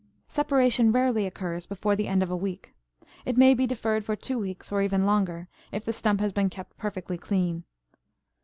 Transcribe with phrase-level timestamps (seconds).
[0.29, 2.73] Separation rarely occurs before the end of a week.
[3.23, 6.49] It may be deferred for two weeks, or even longer, if the stump has been
[6.49, 7.65] kept perfectly clean.